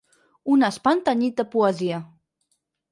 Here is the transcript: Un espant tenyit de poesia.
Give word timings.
Un 0.55 0.67
espant 0.69 1.03
tenyit 1.11 1.39
de 1.43 1.47
poesia. 1.53 2.05